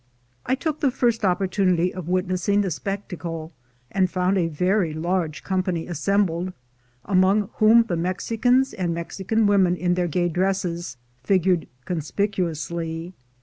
[0.47, 3.51] I took the first opportunity of witnessing the spec tacle,
[3.91, 6.53] and found a very large company assembled,
[7.05, 13.13] among whom the Mexicans and Mexican women in their gay dresses figured conspicuously.